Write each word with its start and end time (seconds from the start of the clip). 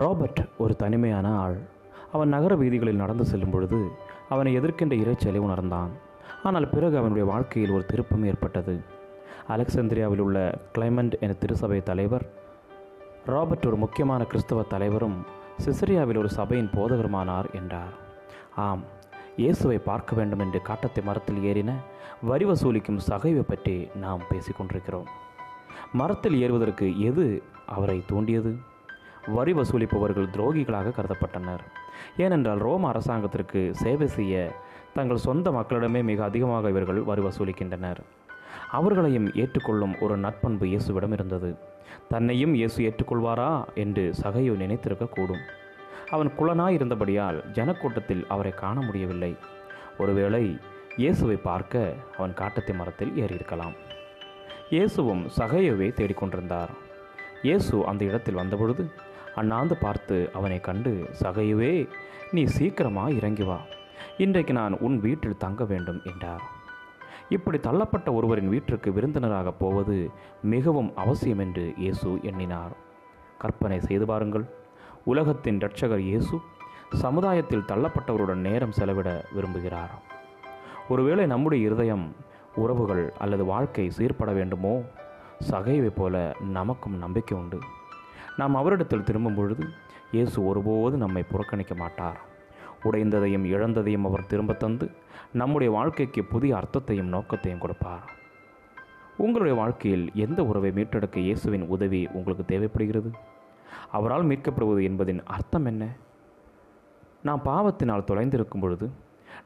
Robert 0.00 0.40
ஒரு 0.62 0.74
தனிமையான 0.82 1.26
ஆள். 1.44 1.58
அவன் 2.14 2.32
நகர 2.34 2.52
வீதிகளில் 2.62 3.00
நடந்து 3.02 3.24
செல்லும் 3.30 3.54
பொழுது 3.54 3.78
அவனை 4.34 4.50
எதிர்க்கின்ற 4.58 4.94
இறைச்சலை 5.02 5.40
உணர்ந்தான். 5.46 5.92
ஆனால் 6.46 6.66
பிறகு 6.74 6.94
அவனுடைய 7.00 7.24
வாழ்க்கையில் 7.32 7.74
ஒரு 7.76 7.84
திருப்பம் 7.90 8.26
ஏற்பட்டது. 8.30 8.74
அலெக்சாந்திரியாவில் 9.54 10.22
உள்ள 10.26 10.38
கிளைமண்ட் 10.76 11.14
என 11.24 11.36
திருசபை 11.42 11.80
தலைவர் 11.90 12.26
ராபர்ட் 13.32 13.68
ஒரு 13.70 13.78
முக்கியமான 13.84 14.20
கிறிஸ்தவ 14.32 14.62
தலைவரும் 14.74 15.18
சிசிரியாவில் 15.64 16.20
ஒரு 16.22 16.30
சபையின் 16.38 16.72
போதகருமானார் 16.76 17.50
என்றார். 17.60 17.94
ஆம் 18.66 18.84
இயேசுவை 19.42 19.78
பார்க்க 19.90 20.16
வேண்டும் 20.18 20.42
என்று 20.44 20.60
காட்டத்தை 20.68 21.02
மரத்தில் 21.08 21.44
ஏறின 21.50 21.70
வரி 22.30 22.46
வசூலிக்கும் 22.50 23.04
சகைவை 23.08 23.44
பற்றி 23.50 23.76
நாம் 24.04 24.28
பேசிக்கொண்டிருக்கிறோம். 24.30 25.08
மரத்தில் 26.00 26.36
ஏறுவதற்கு 26.44 26.86
எது 27.10 27.26
அவரை 27.74 27.98
தூண்டியது? 28.10 28.52
வரி 29.36 29.52
வசூலிப்பவர்கள் 29.58 30.32
துரோகிகளாக 30.34 30.92
கருதப்பட்டனர். 30.96 31.62
ஏனென்றால் 32.24 32.60
ரோம 32.66 32.88
அரசாங்கத்திற்கு 32.92 33.60
சேவை 33.82 34.08
செய்ய 34.16 34.34
தங்கள் 34.96 35.24
சொந்த 35.26 35.50
மக்களிடமே 35.56 36.00
மிக 36.10 36.22
அதிகமாக 36.28 36.70
இவர்கள் 36.74 37.00
வரி 37.10 37.22
வசூலிக்கின்றனர். 37.26 38.00
அவர்களையும் 38.78 39.28
ஏற்றுக்கொள்ளும் 39.42 39.94
ஒரு 40.04 40.14
நட்பண்பு 40.24 40.64
இயேசுவிடம் 40.72 41.14
இருந்தது. 41.16 41.50
தன்னையும் 42.12 42.54
இயேசு 42.60 42.78
ஏற்றுக்கொள்வாரா 42.88 43.50
என்று 43.82 44.04
சகையோ 44.22 44.54
நினைத்திருக்கக்கூடும். 44.62 45.44
அவன் 46.14 46.30
குளனாய் 46.38 46.76
இருந்தபடியால் 46.78 47.38
ஜனக்கூட்டத்தில் 47.56 48.24
அவரை 48.34 48.52
காண 48.62 48.76
முடியவில்லை. 48.88 49.32
ஒருவேளை 50.02 50.44
இயேசுவை 51.02 51.38
பார்க்க 51.48 51.94
அவன் 52.18 52.34
காட்டத்தை 52.40 52.74
மரத்தில் 52.80 53.12
ஏறியிருக்கலாம். 53.22 53.74
இயேசுவும் 54.74 55.22
சகையோவை 55.38 55.88
தேடிக்கொண்டிருந்தார். 55.98 56.72
இயேசு 57.46 57.74
அந்த 57.90 58.02
இடத்தில் 58.10 58.40
வந்தபொழுது 58.40 58.84
அண்ணாந்து 59.40 59.76
பார்த்து 59.84 60.16
அவனை 60.38 60.58
கண்டு 60.68 60.92
சகையுவே 61.22 61.72
நீ 62.36 62.42
சீக்கிரமாக 62.56 63.16
இறங்கி 63.18 63.44
வா. 63.48 63.58
இன்றைக்கு 64.24 64.52
நான் 64.60 64.74
உன் 64.86 64.96
வீட்டில் 65.04 65.40
தங்க 65.44 65.64
வேண்டும் 65.72 66.00
என்றார். 66.10 66.44
இப்படி 67.36 67.58
தள்ளப்பட்ட 67.66 68.08
ஒருவரின் 68.18 68.52
வீட்டிற்கு 68.54 68.90
விருந்தினராக 68.96 69.48
போவது 69.62 69.96
மிகவும் 70.52 70.90
அவசியம் 71.02 71.42
என்று 71.44 71.64
இயேசு 71.82 72.10
எண்ணினார். 72.30 72.74
கற்பனை 73.42 73.78
செய்து 73.88 74.06
பாருங்கள். 74.10 74.46
உலகத்தின் 75.12 75.58
இரட்சகர் 75.58 76.04
இயேசு 76.10 76.36
சமுதாயத்தில் 77.02 77.68
தள்ளப்பட்டவருடன் 77.70 78.44
நேரம் 78.48 78.76
செலவிட 78.78 79.08
விரும்புகிறார்? 79.36 79.92
ஒருவேளை 80.88 81.24
நம்முடைய 81.32 81.60
இருதயம் 81.68 82.06
உறவுகள் 82.62 83.04
அல்லது 83.24 83.44
வாழ்க்கை 83.52 83.86
சீர்பட 83.98 84.30
வேண்டுமோ? 84.38 84.74
சகைவை 85.50 85.90
போல 86.00 86.14
நமக்கும் 86.56 86.96
நம்பிக்கை 87.04 87.34
உண்டு. 87.38 87.58
நாம் 88.38 88.54
அவரிடத்தில் 88.54 89.06
திரும்பும் 89.08 89.34
பொழுது 89.34 89.64
இயேசு 90.12 90.46
ஒருபோது 90.46 90.96
நம்மை 90.96 91.22
புறக்கணிக்க 91.22 91.74
மாட்டார். 91.74 92.20
உடைந்ததையும் 92.84 93.46
இழந்ததையும் 93.54 94.06
அவர் 94.08 94.26
திரும்ப 94.26 94.52
தந்து 94.52 94.86
நம்முடைய 95.32 95.70
வாழ்க்கைக்கு 95.72 96.24
புதிய 96.24 96.52
அர்த்தத்தையும் 96.56 97.12
நோக்கத்தையும் 97.14 97.62
கொடுப்பார். 97.64 98.06
உங்களுடைய 99.16 99.54
வாழ்க்கையில் 99.60 100.06
எந்த 100.14 100.40
உறவை 100.44 100.70
மீட்டெடுக்க 100.70 101.16
இயேசுவின் 101.18 101.66
உதவி 101.74 102.00
உங்களுக்கு 102.12 102.44
தேவைப்படுகிறது? 102.44 103.10
அவரால் 103.90 104.26
மீட்கப்படுவது 104.26 104.82
என்பதின் 104.82 105.22
அர்த்தம் 105.36 105.64
என்ன? 105.64 105.84
நாம் 107.22 107.42
பாவத்தினால் 107.44 108.08
தொலைந்திருக்கும் 108.10 108.64
பொழுது 108.64 108.86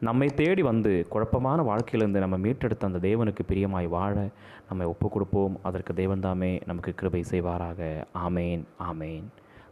நம்மை 0.00 0.28
தேடி 0.28 0.62
வந்து 0.62 1.06
குழப்பமான 1.08 1.62
வாழ்க்கையிலிருந்து 1.62 2.28
நம்ம 2.28 2.48
மீட்டெடுத்த 2.48 2.80
அந்த 2.80 3.08
தேவனுக்கு 3.08 3.40
பிரியமாய் 3.48 3.88
வாழ 3.88 4.28
நம்மை 4.68 4.86
ஒப்புக் 4.86 5.12
கொடுப்போம் 5.12 5.58
அதற்கு 5.62 5.92
தேவன்தாமே 5.92 6.60
நமக்கு 6.66 6.94
கிருபை 6.94 7.24
செய்வாராக. 7.30 8.04
ஆமேன் 8.28 8.62
ஆமேன். 8.92 9.22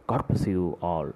God 0.05 0.25
you 0.45 0.77
all 0.79 1.13